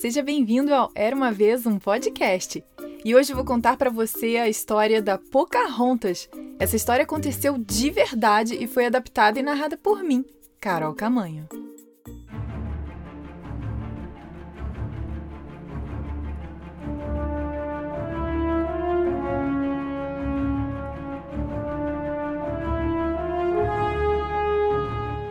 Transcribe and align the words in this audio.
seja 0.00 0.22
bem-vindo 0.22 0.72
ao 0.72 0.90
Era 0.94 1.14
uma 1.14 1.30
vez 1.30 1.66
um 1.66 1.78
podcast. 1.78 2.64
E 3.04 3.14
hoje 3.14 3.32
eu 3.32 3.36
vou 3.36 3.44
contar 3.44 3.76
para 3.76 3.90
você 3.90 4.38
a 4.38 4.48
história 4.48 5.02
da 5.02 5.18
Pocahontas. 5.18 6.26
Essa 6.58 6.74
história 6.74 7.02
aconteceu 7.02 7.58
de 7.58 7.90
verdade 7.90 8.56
e 8.58 8.66
foi 8.66 8.86
adaptada 8.86 9.38
e 9.38 9.42
narrada 9.42 9.76
por 9.76 10.02
mim, 10.02 10.24
Carol 10.58 10.94
Camanho. 10.94 11.46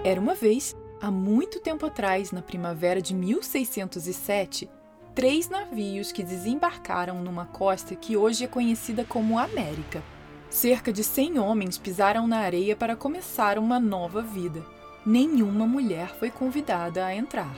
Era 0.06 0.22
uma 0.22 0.36
vez, 0.36 0.76
há 1.02 1.10
muito 1.10 1.60
tempo 1.60 1.86
atrás, 1.86 2.32
na 2.32 2.42
primavera 2.42 3.02
de 3.02 3.14
1607, 3.14 4.70
três 5.16 5.50
navios 5.50 6.12
que 6.12 6.24
desembarcaram 6.24 7.22
numa 7.22 7.46
costa 7.46 7.96
que 7.96 8.18
hoje 8.18 8.44
é 8.44 8.48
conhecida 8.48 9.04
como 9.04 9.40
América. 9.40 10.04
Cerca 10.50 10.92
de 10.92 11.04
100 11.04 11.40
homens 11.40 11.78
pisaram 11.78 12.28
na 12.28 12.40
areia 12.40 12.76
para 12.76 12.96
começar 12.96 13.58
uma 13.58 13.80
nova 13.80 14.22
vida. 14.22 14.66
Nenhuma 15.06 15.66
mulher 15.66 16.10
foi 16.16 16.30
convidada 16.30 17.06
a 17.06 17.16
entrar. 17.16 17.56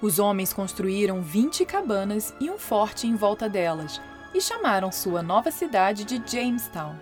Os 0.00 0.18
homens 0.18 0.52
construíram 0.52 1.20
20 1.20 1.64
cabanas 1.64 2.32
e 2.40 2.48
um 2.50 2.56
forte 2.56 3.06
em 3.06 3.16
volta 3.16 3.48
delas 3.48 4.00
e 4.32 4.40
chamaram 4.40 4.92
sua 4.92 5.22
nova 5.22 5.50
cidade 5.50 6.04
de 6.04 6.22
Jamestown. 6.24 6.94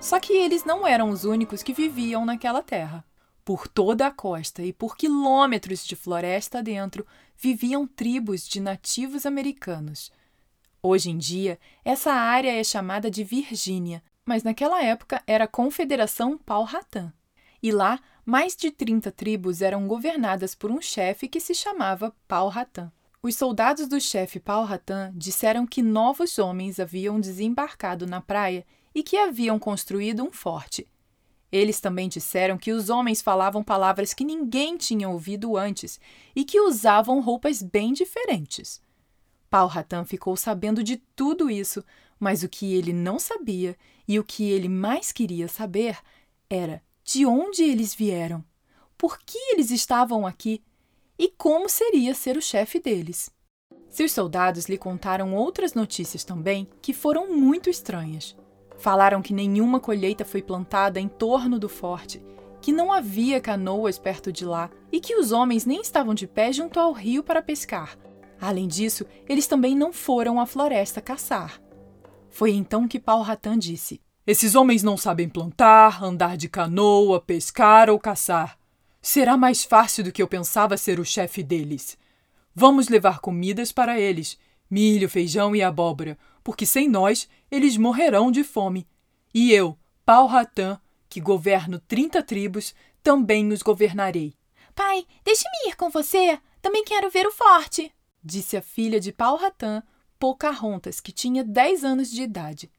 Só 0.00 0.18
que 0.18 0.32
eles 0.32 0.64
não 0.64 0.86
eram 0.86 1.10
os 1.10 1.24
únicos 1.24 1.62
que 1.62 1.72
viviam 1.72 2.26
naquela 2.26 2.62
terra. 2.62 3.04
Por 3.44 3.68
toda 3.68 4.06
a 4.06 4.10
costa 4.10 4.62
e 4.62 4.72
por 4.72 4.96
quilômetros 4.96 5.84
de 5.84 5.94
floresta 5.94 6.62
dentro 6.62 7.06
viviam 7.36 7.86
tribos 7.86 8.48
de 8.48 8.58
nativos 8.58 9.26
americanos. 9.26 10.10
Hoje 10.82 11.10
em 11.10 11.18
dia, 11.18 11.58
essa 11.84 12.12
área 12.12 12.58
é 12.58 12.64
chamada 12.64 13.10
de 13.10 13.22
Virgínia, 13.22 14.02
mas 14.24 14.42
naquela 14.42 14.82
época 14.82 15.22
era 15.26 15.46
Confederação 15.46 16.38
Powhatan. 16.38 17.12
E 17.62 17.70
lá, 17.70 18.00
mais 18.24 18.56
de 18.56 18.70
30 18.70 19.12
tribos 19.12 19.60
eram 19.60 19.86
governadas 19.86 20.54
por 20.54 20.70
um 20.70 20.80
chefe 20.80 21.28
que 21.28 21.40
se 21.40 21.54
chamava 21.54 22.14
Powhatan. 22.26 22.90
Os 23.22 23.36
soldados 23.36 23.88
do 23.88 24.00
chefe 24.00 24.40
Powhatan 24.40 25.12
disseram 25.14 25.66
que 25.66 25.82
novos 25.82 26.38
homens 26.38 26.80
haviam 26.80 27.20
desembarcado 27.20 28.06
na 28.06 28.22
praia 28.22 28.66
e 28.94 29.02
que 29.02 29.18
haviam 29.18 29.58
construído 29.58 30.22
um 30.22 30.32
forte. 30.32 30.86
Eles 31.54 31.78
também 31.78 32.08
disseram 32.08 32.58
que 32.58 32.72
os 32.72 32.90
homens 32.90 33.22
falavam 33.22 33.62
palavras 33.62 34.12
que 34.12 34.24
ninguém 34.24 34.76
tinha 34.76 35.08
ouvido 35.08 35.56
antes 35.56 36.00
e 36.34 36.44
que 36.44 36.60
usavam 36.60 37.20
roupas 37.20 37.62
bem 37.62 37.92
diferentes. 37.92 38.82
Pau 39.48 39.68
Ratan 39.68 40.04
ficou 40.04 40.36
sabendo 40.36 40.82
de 40.82 40.96
tudo 41.14 41.48
isso, 41.48 41.84
mas 42.18 42.42
o 42.42 42.48
que 42.48 42.74
ele 42.74 42.92
não 42.92 43.20
sabia 43.20 43.76
e 44.08 44.18
o 44.18 44.24
que 44.24 44.50
ele 44.50 44.68
mais 44.68 45.12
queria 45.12 45.46
saber 45.46 45.96
era 46.50 46.82
de 47.04 47.24
onde 47.24 47.62
eles 47.62 47.94
vieram, 47.94 48.44
por 48.98 49.20
que 49.20 49.38
eles 49.52 49.70
estavam 49.70 50.26
aqui 50.26 50.60
e 51.16 51.28
como 51.28 51.68
seria 51.68 52.16
ser 52.16 52.36
o 52.36 52.42
chefe 52.42 52.80
deles. 52.80 53.30
Seus 53.88 54.10
soldados 54.10 54.66
lhe 54.66 54.76
contaram 54.76 55.32
outras 55.36 55.72
notícias 55.72 56.24
também 56.24 56.68
que 56.82 56.92
foram 56.92 57.32
muito 57.32 57.70
estranhas. 57.70 58.34
Falaram 58.84 59.22
que 59.22 59.32
nenhuma 59.32 59.80
colheita 59.80 60.26
foi 60.26 60.42
plantada 60.42 61.00
em 61.00 61.08
torno 61.08 61.58
do 61.58 61.70
forte, 61.70 62.22
que 62.60 62.70
não 62.70 62.92
havia 62.92 63.40
canoas 63.40 63.98
perto 63.98 64.30
de 64.30 64.44
lá 64.44 64.70
e 64.92 65.00
que 65.00 65.16
os 65.16 65.32
homens 65.32 65.64
nem 65.64 65.80
estavam 65.80 66.12
de 66.12 66.26
pé 66.26 66.52
junto 66.52 66.78
ao 66.78 66.92
rio 66.92 67.22
para 67.22 67.40
pescar. 67.40 67.96
Além 68.38 68.68
disso, 68.68 69.06
eles 69.26 69.46
também 69.46 69.74
não 69.74 69.90
foram 69.90 70.38
à 70.38 70.44
floresta 70.44 71.00
caçar. 71.00 71.62
Foi 72.28 72.50
então 72.50 72.86
que 72.86 73.00
Paul 73.00 73.22
Ratan 73.22 73.58
disse: 73.58 74.02
Esses 74.26 74.54
homens 74.54 74.82
não 74.82 74.98
sabem 74.98 75.30
plantar, 75.30 76.04
andar 76.04 76.36
de 76.36 76.50
canoa, 76.50 77.22
pescar 77.22 77.88
ou 77.88 77.98
caçar. 77.98 78.58
Será 79.00 79.34
mais 79.34 79.64
fácil 79.64 80.04
do 80.04 80.12
que 80.12 80.22
eu 80.22 80.28
pensava 80.28 80.76
ser 80.76 81.00
o 81.00 81.06
chefe 81.06 81.42
deles. 81.42 81.96
Vamos 82.54 82.90
levar 82.90 83.20
comidas 83.20 83.72
para 83.72 83.98
eles 83.98 84.38
milho, 84.74 85.08
feijão 85.08 85.54
e 85.54 85.62
abóbora, 85.62 86.18
porque 86.44 86.66
sem 86.66 86.88
nós 86.88 87.28
eles 87.50 87.76
morrerão 87.76 88.30
de 88.30 88.44
fome. 88.44 88.86
E 89.32 89.52
eu, 89.52 89.76
Pau 90.04 90.26
Ratã, 90.26 90.78
que 91.08 91.20
governo 91.20 91.80
trinta 91.80 92.22
tribos, 92.22 92.74
também 93.02 93.52
os 93.52 93.62
governarei. 93.62 94.34
Pai, 94.74 95.06
deixe-me 95.24 95.70
ir 95.70 95.76
com 95.76 95.88
você. 95.88 96.38
Também 96.60 96.84
quero 96.84 97.10
ver 97.10 97.26
o 97.26 97.32
forte, 97.32 97.92
disse 98.22 98.56
a 98.56 98.62
filha 98.62 99.00
de 99.00 99.12
Pau 99.12 99.36
Ratã, 99.36 99.82
Pocahontas, 100.18 101.00
que 101.00 101.12
tinha 101.12 101.44
dez 101.44 101.84
anos 101.84 102.10
de 102.10 102.22
idade. 102.22 102.70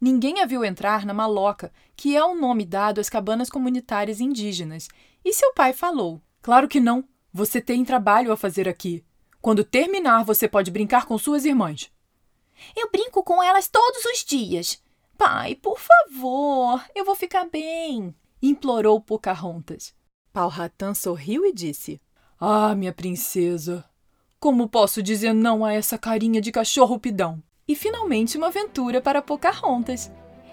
Ninguém 0.00 0.40
a 0.40 0.46
viu 0.46 0.64
entrar 0.64 1.04
na 1.04 1.12
maloca, 1.12 1.72
que 1.96 2.16
é 2.16 2.24
o 2.24 2.34
nome 2.34 2.64
dado 2.64 3.00
às 3.00 3.10
cabanas 3.10 3.50
comunitárias 3.50 4.20
indígenas, 4.20 4.88
e 5.24 5.32
seu 5.32 5.52
pai 5.52 5.72
falou: 5.72 6.22
Claro 6.40 6.68
que 6.68 6.80
não. 6.80 7.04
Você 7.32 7.60
tem 7.60 7.84
trabalho 7.84 8.32
a 8.32 8.36
fazer 8.36 8.68
aqui. 8.68 9.04
Quando 9.40 9.62
terminar, 9.62 10.24
você 10.24 10.48
pode 10.48 10.70
brincar 10.70 11.04
com 11.04 11.18
suas 11.18 11.44
irmãs. 11.44 11.90
Eu 12.76 12.90
brinco 12.90 13.22
com 13.22 13.42
elas 13.42 13.68
todos 13.68 14.04
os 14.04 14.24
dias. 14.24 14.82
Pai, 15.16 15.54
por 15.56 15.78
favor, 15.78 16.84
eu 16.94 17.04
vou 17.04 17.14
ficar 17.14 17.44
bem, 17.46 18.14
implorou 18.40 19.00
Pocahontas. 19.00 19.94
Ratan 20.34 20.94
sorriu 20.94 21.44
e 21.44 21.52
disse: 21.52 22.00
Ah, 22.38 22.74
minha 22.74 22.92
princesa, 22.92 23.84
como 24.38 24.68
posso 24.68 25.02
dizer 25.02 25.32
não 25.32 25.64
a 25.64 25.72
essa 25.72 25.98
carinha 25.98 26.40
de 26.40 26.52
cachorro 26.52 26.98
pidão? 27.00 27.42
E 27.66 27.74
finalmente 27.74 28.36
uma 28.38 28.46
aventura 28.46 29.00
para 29.00 29.20
Pocahontas. 29.20 30.10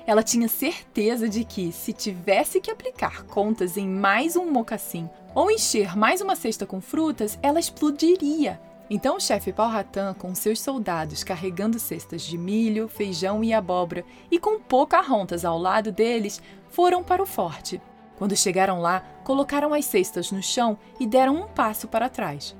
Ela 0.07 0.23
tinha 0.23 0.47
certeza 0.47 1.29
de 1.29 1.43
que, 1.43 1.71
se 1.71 1.93
tivesse 1.93 2.59
que 2.59 2.71
aplicar 2.71 3.23
contas 3.23 3.77
em 3.77 3.87
mais 3.87 4.35
um 4.35 4.49
mocassim 4.51 5.09
ou 5.33 5.51
encher 5.51 5.95
mais 5.95 6.21
uma 6.21 6.35
cesta 6.35 6.65
com 6.65 6.81
frutas, 6.81 7.37
ela 7.41 7.59
explodiria. 7.59 8.59
Então 8.89 9.17
o 9.17 9.19
chefe 9.19 9.51
Powhatan, 9.51 10.13
com 10.13 10.35
seus 10.35 10.61
soldados 10.61 11.23
carregando 11.23 11.79
cestas 11.79 12.21
de 12.21 12.37
milho, 12.37 12.87
feijão 12.87 13.43
e 13.43 13.53
abóbora, 13.53 14.05
e 14.29 14.37
com 14.37 14.59
Pocahontas 14.59 15.43
ao 15.43 15.57
lado 15.57 15.91
deles, 15.91 16.41
foram 16.69 17.03
para 17.03 17.23
o 17.23 17.25
forte. 17.25 17.81
Quando 18.17 18.35
chegaram 18.35 18.79
lá, 18.79 19.01
colocaram 19.23 19.73
as 19.73 19.85
cestas 19.85 20.31
no 20.31 20.41
chão 20.41 20.77
e 20.99 21.07
deram 21.07 21.35
um 21.35 21.47
passo 21.47 21.87
para 21.87 22.09
trás. 22.09 22.55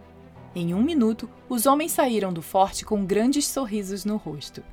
Em 0.56 0.74
um 0.74 0.82
minuto, 0.82 1.30
os 1.48 1.66
homens 1.66 1.92
saíram 1.92 2.34
do 2.34 2.42
forte 2.42 2.84
com 2.84 3.06
grandes 3.06 3.46
sorrisos 3.46 4.04
no 4.04 4.18
rosto. 4.18 4.64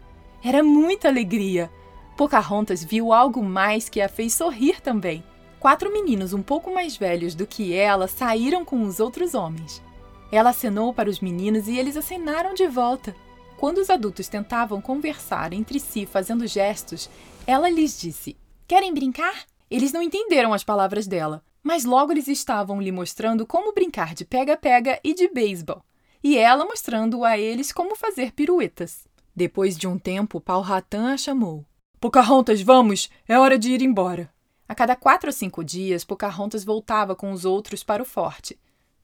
Era 0.42 0.62
muita 0.62 1.08
alegria! 1.08 1.70
Pocahontas 2.16 2.82
viu 2.82 3.12
algo 3.12 3.42
mais 3.42 3.88
que 3.88 4.00
a 4.00 4.08
fez 4.08 4.32
sorrir 4.32 4.80
também. 4.80 5.22
Quatro 5.60 5.92
meninos 5.92 6.32
um 6.32 6.42
pouco 6.42 6.72
mais 6.72 6.96
velhos 6.96 7.34
do 7.34 7.46
que 7.46 7.74
ela 7.74 8.08
saíram 8.08 8.64
com 8.64 8.82
os 8.82 9.00
outros 9.00 9.34
homens. 9.34 9.82
Ela 10.32 10.48
acenou 10.48 10.94
para 10.94 11.10
os 11.10 11.20
meninos 11.20 11.68
e 11.68 11.76
eles 11.76 11.94
acenaram 11.94 12.54
de 12.54 12.66
volta. 12.66 13.14
Quando 13.58 13.76
os 13.76 13.90
adultos 13.90 14.28
tentavam 14.28 14.80
conversar 14.80 15.52
entre 15.52 15.78
si 15.78 16.06
fazendo 16.06 16.46
gestos, 16.46 17.10
ela 17.46 17.68
lhes 17.68 18.00
disse: 18.00 18.34
Querem 18.66 18.94
brincar? 18.94 19.44
Eles 19.70 19.92
não 19.92 20.02
entenderam 20.02 20.54
as 20.54 20.64
palavras 20.64 21.06
dela, 21.06 21.44
mas 21.62 21.84
logo 21.84 22.12
eles 22.12 22.28
estavam 22.28 22.80
lhe 22.80 22.90
mostrando 22.90 23.46
como 23.46 23.74
brincar 23.74 24.14
de 24.14 24.24
pega-pega 24.24 24.98
e 25.04 25.12
de 25.12 25.28
beisebol, 25.28 25.84
e 26.24 26.38
ela 26.38 26.64
mostrando 26.64 27.24
a 27.26 27.38
eles 27.38 27.70
como 27.70 27.94
fazer 27.94 28.32
piruetas. 28.32 29.06
Depois 29.36 29.76
de 29.76 29.86
um 29.86 29.98
tempo, 29.98 30.40
Paul 30.40 30.62
Ratan 30.62 31.12
a 31.12 31.16
chamou. 31.16 31.64
Pocahontas, 32.00 32.62
vamos! 32.62 33.10
É 33.28 33.38
hora 33.38 33.58
de 33.58 33.70
ir 33.70 33.82
embora. 33.82 34.32
A 34.66 34.74
cada 34.74 34.96
quatro 34.96 35.28
ou 35.28 35.32
cinco 35.32 35.62
dias, 35.62 36.04
Pocahontas 36.04 36.64
voltava 36.64 37.14
com 37.14 37.32
os 37.32 37.44
outros 37.44 37.84
para 37.84 38.02
o 38.02 38.06
forte. 38.06 38.58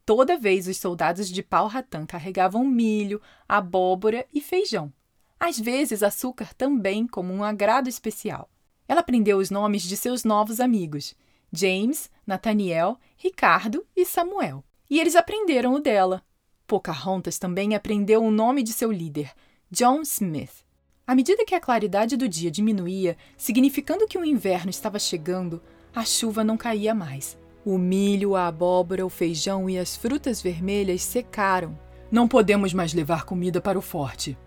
Toda 0.08 0.38
vez 0.38 0.66
os 0.66 0.78
soldados 0.78 1.28
de 1.28 1.42
pau 1.42 1.66
ratã 1.66 2.06
carregavam 2.06 2.64
milho, 2.64 3.20
abóbora 3.46 4.24
e 4.32 4.40
feijão. 4.40 4.90
Às 5.38 5.60
vezes 5.60 6.02
açúcar 6.02 6.54
também, 6.54 7.06
como 7.06 7.30
um 7.30 7.44
agrado 7.44 7.90
especial. 7.90 8.48
Ela 8.88 9.00
aprendeu 9.00 9.36
os 9.36 9.50
nomes 9.50 9.82
de 9.82 9.98
seus 9.98 10.24
novos 10.24 10.60
amigos: 10.60 11.14
James, 11.52 12.10
Nathaniel, 12.26 12.98
Ricardo 13.18 13.84
e 13.94 14.06
Samuel. 14.06 14.64
E 14.88 14.98
eles 14.98 15.14
aprenderam 15.14 15.74
o 15.74 15.78
dela. 15.78 16.22
Pocahontas 16.66 17.38
também 17.38 17.74
aprendeu 17.74 18.24
o 18.24 18.30
nome 18.30 18.62
de 18.62 18.72
seu 18.72 18.90
líder, 18.90 19.30
John 19.70 20.00
Smith. 20.00 20.64
À 21.06 21.14
medida 21.14 21.44
que 21.44 21.54
a 21.54 21.60
claridade 21.60 22.16
do 22.16 22.26
dia 22.26 22.50
diminuía, 22.50 23.14
significando 23.36 24.06
que 24.06 24.16
o 24.16 24.24
inverno 24.24 24.70
estava 24.70 24.98
chegando, 24.98 25.60
a 25.94 26.02
chuva 26.02 26.42
não 26.42 26.56
caía 26.56 26.94
mais. 26.94 27.36
O 27.64 27.76
milho, 27.76 28.36
a 28.36 28.46
abóbora, 28.46 29.04
o 29.04 29.10
feijão 29.10 29.68
e 29.68 29.78
as 29.78 29.96
frutas 29.96 30.40
vermelhas 30.40 31.02
secaram. 31.02 31.78
Não 32.10 32.26
podemos 32.26 32.72
mais 32.72 32.94
levar 32.94 33.24
comida 33.24 33.60
para 33.60 33.78
o 33.78 33.82
forte, 33.82 34.38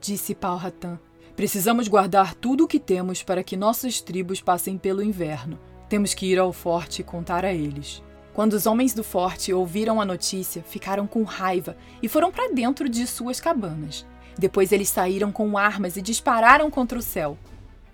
disse 0.00 0.36
Ratan. 0.40 0.98
Precisamos 1.34 1.88
guardar 1.88 2.34
tudo 2.34 2.64
o 2.64 2.68
que 2.68 2.80
temos 2.80 3.22
para 3.22 3.44
que 3.44 3.56
nossas 3.56 4.00
tribos 4.00 4.40
passem 4.40 4.76
pelo 4.76 5.02
inverno. 5.02 5.58
Temos 5.88 6.12
que 6.12 6.26
ir 6.26 6.38
ao 6.38 6.52
forte 6.52 7.00
e 7.00 7.04
contar 7.04 7.44
a 7.44 7.52
eles. 7.54 8.02
Quando 8.34 8.52
os 8.52 8.66
homens 8.66 8.92
do 8.92 9.02
forte 9.02 9.52
ouviram 9.52 10.00
a 10.00 10.04
notícia, 10.04 10.62
ficaram 10.62 11.06
com 11.06 11.22
raiva 11.22 11.76
e 12.02 12.08
foram 12.08 12.30
para 12.30 12.52
dentro 12.52 12.88
de 12.88 13.06
suas 13.06 13.40
cabanas. 13.40 14.06
Depois 14.38 14.70
eles 14.70 14.88
saíram 14.88 15.32
com 15.32 15.58
armas 15.58 15.96
e 15.96 16.02
dispararam 16.02 16.70
contra 16.70 16.98
o 16.98 17.02
céu. 17.02 17.36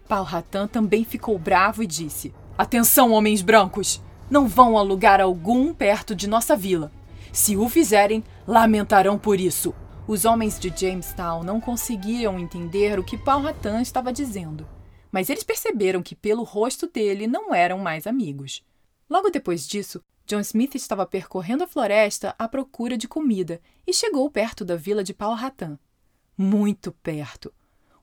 Ratan 0.09 0.67
também 0.67 1.03
ficou 1.03 1.39
bravo 1.39 1.83
e 1.83 1.87
disse: 1.87 2.35
Atenção, 2.59 3.13
homens 3.13 3.41
brancos! 3.41 4.03
Não 4.31 4.49
vão 4.49 4.79
a 4.79 4.83
lugar 4.83 5.21
algum 5.21 5.73
perto 5.75 6.15
de 6.15 6.29
nossa 6.29 6.57
vila. 6.57 6.91
Se 7.33 7.57
o 7.57 7.69
fizerem, 7.69 8.25
lamentarão 8.47 9.19
por 9.19 9.41
isso. 9.41 9.75
Os 10.07 10.25
homens 10.25 10.59
de 10.59 10.73
Jamestown 10.75 11.43
não 11.43 11.61
conseguiam 11.61 12.39
entender 12.39 12.99
o 12.99 13.05
que 13.05 13.17
Ratan 13.17 13.81
estava 13.81 14.13
dizendo, 14.13 14.69
mas 15.11 15.31
eles 15.31 15.43
perceberam 15.43 16.03
que 16.03 16.15
pelo 16.15 16.43
rosto 16.43 16.87
dele 16.87 17.27
não 17.27 17.55
eram 17.55 17.79
mais 17.79 18.07
amigos. 18.07 18.63
Logo 19.09 19.31
depois 19.31 19.67
disso, 19.67 20.03
John 20.27 20.41
Smith 20.41 20.75
estava 20.75 21.07
percorrendo 21.07 21.65
a 21.65 21.67
floresta 21.67 22.35
à 22.39 22.49
procura 22.49 22.97
de 22.97 23.09
comida 23.09 23.61
e 23.87 23.93
chegou 23.93 24.31
perto 24.31 24.65
da 24.65 24.77
vila 24.77 25.03
de 25.03 25.15
Ratan. 25.19 25.79
Muito 26.37 26.93
perto. 26.93 27.53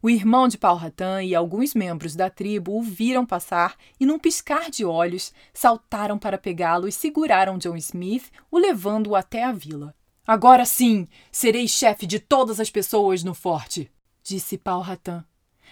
O 0.03 0.09
irmão 0.09 0.47
de 0.47 0.57
Ratan 0.57 1.23
e 1.23 1.35
alguns 1.35 1.75
membros 1.75 2.15
da 2.15 2.27
tribo 2.27 2.75
o 2.75 2.81
viram 2.81 3.23
passar 3.23 3.75
e, 3.99 4.05
num 4.05 4.17
piscar 4.17 4.71
de 4.71 4.83
olhos, 4.83 5.31
saltaram 5.53 6.17
para 6.17 6.39
pegá-lo 6.39 6.87
e 6.87 6.91
seguraram 6.91 7.59
John 7.59 7.75
Smith, 7.75 8.31
o 8.49 8.57
levando-o 8.57 9.15
até 9.15 9.43
a 9.43 9.51
vila. 9.51 9.95
Agora 10.25 10.65
sim, 10.65 11.07
serei 11.31 11.67
chefe 11.67 12.07
de 12.07 12.19
todas 12.19 12.59
as 12.59 12.71
pessoas 12.71 13.23
no 13.23 13.35
forte, 13.35 13.91
disse 14.23 14.59
Ratan. 14.65 15.23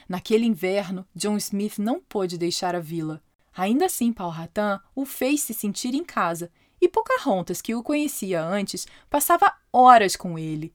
Naquele 0.07 0.45
inverno, 0.45 1.07
John 1.15 1.37
Smith 1.37 1.79
não 1.79 1.99
pôde 1.99 2.37
deixar 2.37 2.75
a 2.75 2.79
vila. 2.79 3.23
Ainda 3.55 3.85
assim, 3.85 4.13
Ratan 4.15 4.79
o 4.95 5.05
fez 5.05 5.41
se 5.41 5.55
sentir 5.55 5.95
em 5.95 6.03
casa, 6.03 6.51
e 6.79 6.87
Pocahontas, 6.87 7.61
que 7.61 7.73
o 7.73 7.83
conhecia 7.83 8.43
antes, 8.43 8.87
passava 9.09 9.53
horas 9.73 10.15
com 10.15 10.37
ele. 10.37 10.73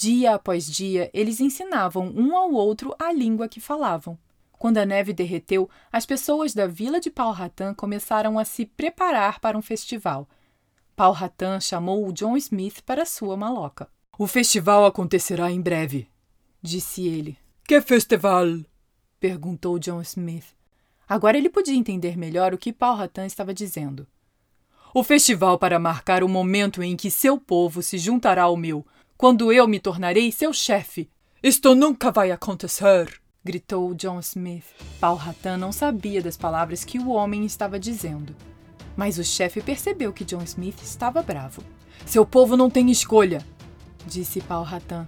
Dia 0.00 0.34
após 0.36 0.64
dia, 0.64 1.10
eles 1.12 1.40
ensinavam 1.40 2.10
um 2.16 2.34
ao 2.34 2.50
outro 2.52 2.96
a 2.98 3.12
língua 3.12 3.46
que 3.46 3.60
falavam. 3.60 4.18
Quando 4.52 4.78
a 4.78 4.86
neve 4.86 5.12
derreteu, 5.12 5.68
as 5.92 6.06
pessoas 6.06 6.54
da 6.54 6.66
vila 6.66 6.98
de 6.98 7.10
Powhatan 7.10 7.74
começaram 7.74 8.38
a 8.38 8.44
se 8.46 8.64
preparar 8.64 9.40
para 9.40 9.58
um 9.58 9.60
festival. 9.60 10.26
Powhatan 10.96 11.60
chamou 11.60 12.08
o 12.08 12.14
John 12.14 12.34
Smith 12.38 12.80
para 12.80 13.04
sua 13.04 13.36
maloca. 13.36 13.90
O 14.18 14.26
festival 14.26 14.86
acontecerá 14.86 15.50
em 15.50 15.60
breve, 15.60 16.08
disse 16.62 17.06
ele. 17.06 17.36
Que 17.68 17.78
festival? 17.82 18.46
perguntou 19.20 19.78
John 19.78 20.00
Smith. 20.00 20.46
Agora 21.06 21.36
ele 21.36 21.50
podia 21.50 21.76
entender 21.76 22.16
melhor 22.16 22.54
o 22.54 22.58
que 22.58 22.72
Powhatan 22.72 23.26
estava 23.26 23.52
dizendo. 23.52 24.06
O 24.94 25.04
festival 25.04 25.58
para 25.58 25.78
marcar 25.78 26.24
o 26.24 26.28
momento 26.28 26.82
em 26.82 26.96
que 26.96 27.10
seu 27.10 27.38
povo 27.38 27.82
se 27.82 27.98
juntará 27.98 28.44
ao 28.44 28.56
meu, 28.56 28.84
quando 29.20 29.52
eu 29.52 29.68
me 29.68 29.78
tornarei 29.78 30.32
seu 30.32 30.50
chefe. 30.50 31.10
Isto 31.42 31.74
nunca 31.74 32.10
vai 32.10 32.30
acontecer! 32.30 33.20
gritou 33.44 33.92
John 33.92 34.18
Smith. 34.20 34.64
Ratan 35.02 35.58
não 35.58 35.72
sabia 35.72 36.22
das 36.22 36.38
palavras 36.38 36.84
que 36.84 36.98
o 36.98 37.10
homem 37.10 37.44
estava 37.44 37.78
dizendo. 37.78 38.34
Mas 38.96 39.18
o 39.18 39.22
chefe 39.22 39.60
percebeu 39.60 40.10
que 40.10 40.24
John 40.24 40.42
Smith 40.44 40.80
estava 40.82 41.20
bravo. 41.20 41.62
Seu 42.06 42.24
povo 42.24 42.56
não 42.56 42.70
tem 42.70 42.90
escolha, 42.90 43.44
disse 44.06 44.42
Ratan. 44.48 45.06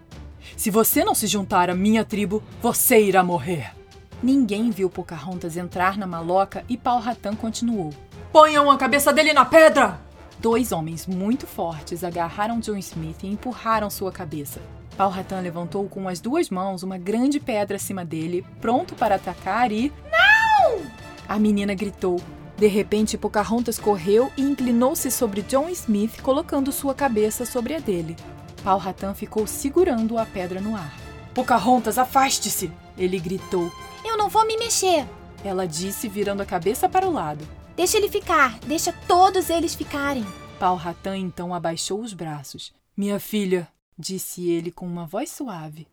Se 0.59 0.69
você 0.69 1.03
não 1.03 1.14
se 1.14 1.26
juntar 1.26 1.70
à 1.70 1.75
minha 1.75 2.05
tribo, 2.05 2.43
você 2.61 3.03
irá 3.03 3.25
morrer. 3.25 3.75
Ninguém 4.23 4.69
viu 4.69 4.91
Pocahontas 4.91 5.56
entrar 5.56 5.97
na 5.97 6.06
maloca 6.06 6.67
e 6.69 6.79
Ratan 6.85 7.35
continuou. 7.35 7.94
Ponham 8.31 8.70
a 8.70 8.76
cabeça 8.76 9.11
dele 9.11 9.32
na 9.32 9.47
pedra! 9.47 10.12
Dois 10.38 10.73
homens 10.73 11.06
muito 11.06 11.46
fortes 11.46 12.02
agarraram 12.02 12.61
John 12.61 12.76
Smith 12.76 13.23
e 13.23 13.29
empurraram 13.29 13.88
sua 13.88 14.11
cabeça. 14.11 14.61
Ratan 14.99 15.40
levantou 15.40 15.88
com 15.88 16.08
as 16.08 16.20
duas 16.20 16.50
mãos 16.50 16.82
uma 16.82 16.99
grande 16.99 17.40
pedra 17.40 17.76
acima 17.76 18.05
dele, 18.05 18.44
pronto 18.61 18.94
para 18.94 19.17
atacar 19.17 19.73
e. 19.73 19.93
Não! 20.11 20.82
A 21.29 21.38
menina 21.38 21.75
gritou. 21.75 22.20
De 22.56 22.67
repente, 22.67 23.19
Pocahontas 23.19 23.79
correu 23.79 24.31
e 24.37 24.43
inclinou-se 24.43 25.11
sobre 25.11 25.43
John 25.43 25.69
Smith, 25.70 26.20
colocando 26.20 26.70
sua 26.70 26.94
cabeça 26.94 27.44
sobre 27.44 27.75
a 27.75 27.81
dele. 27.81 28.17
Ratan 28.64 29.14
ficou 29.14 29.46
segurando 29.46 30.19
a 30.19 30.25
pedra 30.25 30.61
no 30.61 30.76
ar. 30.76 30.94
Pocahontas, 31.35 31.99
afaste-se! 31.99 32.70
Ele 32.96 33.19
gritou. 33.19 33.73
Eu 34.05 34.17
não 34.17 34.28
vou 34.28 34.46
me 34.46 34.56
mexer! 34.56 35.06
Ela 35.44 35.67
disse, 35.67 36.08
virando 36.08 36.43
a 36.43 36.46
cabeça 36.46 36.88
para 36.88 37.08
o 37.08 37.12
lado. 37.12 37.44
Deixa 37.75 37.97
ele 37.97 38.09
ficar, 38.09 38.59
deixa 38.61 38.93
todos 39.09 39.49
eles 39.49 39.75
ficarem. 39.75 40.25
Pau 40.59 40.77
Ratan 40.77 41.17
então 41.17 41.55
abaixou 41.55 42.01
os 42.01 42.13
braços. 42.13 42.73
Minha 42.95 43.19
filha, 43.19 43.67
disse 43.99 44.51
ele 44.51 44.71
com 44.71 44.87
uma 44.87 45.07
voz 45.07 45.31
suave. 45.31 45.89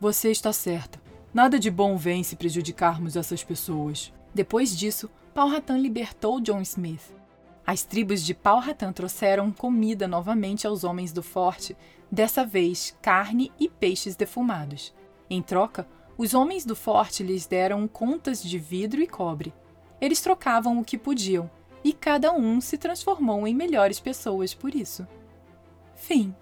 Você 0.00 0.32
está 0.32 0.52
certa. 0.52 1.00
Nada 1.32 1.58
de 1.60 1.70
bom 1.70 1.96
vem 1.96 2.24
se 2.24 2.34
prejudicarmos 2.34 3.16
essas 3.16 3.44
pessoas. 3.44 4.12
Depois 4.34 4.76
disso, 4.76 5.08
Pau 5.32 5.48
Ratan 5.48 5.78
libertou 5.78 6.40
John 6.40 6.60
Smith. 6.60 7.14
As 7.64 7.84
tribos 7.84 8.24
de 8.24 8.34
Pau 8.34 8.58
Ratan 8.58 8.92
trouxeram 8.92 9.52
comida 9.52 10.08
novamente 10.08 10.66
aos 10.66 10.82
homens 10.82 11.12
do 11.12 11.22
forte, 11.22 11.76
dessa 12.10 12.44
vez 12.44 12.96
carne 13.00 13.52
e 13.60 13.68
peixes 13.68 14.16
defumados. 14.16 14.92
Em 15.30 15.40
troca, 15.40 15.86
os 16.18 16.34
homens 16.34 16.64
do 16.64 16.74
forte 16.74 17.22
lhes 17.22 17.46
deram 17.46 17.86
contas 17.86 18.42
de 18.42 18.58
vidro 18.58 19.00
e 19.00 19.06
cobre. 19.06 19.54
Eles 20.02 20.20
trocavam 20.20 20.80
o 20.80 20.84
que 20.84 20.98
podiam, 20.98 21.48
e 21.84 21.92
cada 21.92 22.32
um 22.32 22.60
se 22.60 22.76
transformou 22.76 23.46
em 23.46 23.54
melhores 23.54 24.00
pessoas 24.00 24.52
por 24.52 24.74
isso. 24.74 25.06
Fim. 25.94 26.34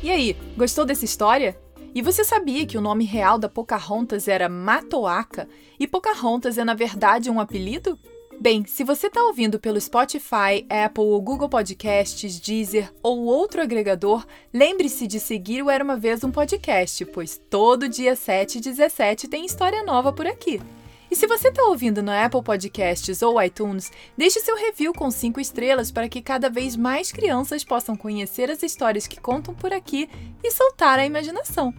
E 0.00 0.08
aí, 0.08 0.36
gostou 0.56 0.84
dessa 0.84 1.04
história? 1.04 1.60
E 1.92 2.00
você 2.00 2.22
sabia 2.22 2.64
que 2.64 2.78
o 2.78 2.80
nome 2.80 3.04
real 3.04 3.36
da 3.36 3.48
Pocahontas 3.48 4.28
era 4.28 4.48
Matoaca 4.48 5.48
e 5.76 5.88
Pocahontas 5.88 6.56
é 6.56 6.62
na 6.64 6.74
verdade 6.74 7.28
um 7.28 7.40
apelido? 7.40 7.98
Bem, 8.40 8.64
se 8.64 8.84
você 8.84 9.08
está 9.08 9.20
ouvindo 9.24 9.58
pelo 9.58 9.80
Spotify, 9.80 10.64
Apple 10.70 11.02
ou 11.02 11.20
Google 11.20 11.48
Podcasts, 11.48 12.38
Deezer 12.38 12.88
ou 13.02 13.24
outro 13.24 13.60
agregador, 13.60 14.24
lembre-se 14.54 15.08
de 15.08 15.18
seguir 15.18 15.60
o 15.60 15.68
Era 15.68 15.82
Uma 15.82 15.96
Vez 15.96 16.22
um 16.22 16.30
Podcast, 16.30 17.04
pois 17.06 17.36
todo 17.50 17.88
dia 17.88 18.14
7 18.14 18.58
e 18.58 18.60
17 18.60 19.26
tem 19.26 19.44
história 19.44 19.82
nova 19.82 20.12
por 20.12 20.24
aqui. 20.24 20.62
E 21.10 21.16
se 21.16 21.26
você 21.26 21.48
está 21.48 21.64
ouvindo 21.64 22.00
no 22.00 22.12
Apple 22.12 22.42
Podcasts 22.42 23.22
ou 23.22 23.42
iTunes, 23.42 23.90
deixe 24.16 24.38
seu 24.38 24.54
review 24.54 24.92
com 24.92 25.10
5 25.10 25.40
estrelas 25.40 25.90
para 25.90 26.08
que 26.08 26.22
cada 26.22 26.48
vez 26.48 26.76
mais 26.76 27.10
crianças 27.10 27.64
possam 27.64 27.96
conhecer 27.96 28.52
as 28.52 28.62
histórias 28.62 29.08
que 29.08 29.20
contam 29.20 29.52
por 29.52 29.72
aqui 29.72 30.08
e 30.44 30.50
soltar 30.52 31.00
a 31.00 31.06
imaginação. 31.06 31.74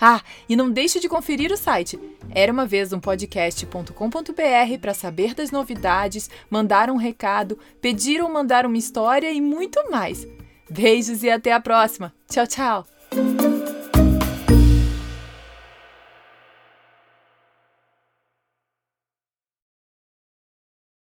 Ah, 0.00 0.22
e 0.48 0.56
não 0.56 0.70
deixe 0.70 0.98
de 0.98 1.08
conferir 1.08 1.52
o 1.52 1.56
site 1.56 1.98
era 2.32 2.52
uma 2.52 2.66
vez 2.66 2.92
um 2.92 3.00
podcast.com.br 3.00 4.78
para 4.80 4.94
saber 4.94 5.34
das 5.34 5.50
novidades, 5.50 6.30
mandar 6.48 6.90
um 6.90 6.96
recado, 6.96 7.58
pedir 7.80 8.22
ou 8.22 8.28
mandar 8.28 8.64
uma 8.64 8.78
história 8.78 9.32
e 9.32 9.40
muito 9.40 9.90
mais. 9.90 10.26
Beijos 10.68 11.22
e 11.22 11.30
até 11.30 11.52
a 11.52 11.60
próxima. 11.60 12.14
Tchau, 12.28 12.46
tchau. 12.46 12.99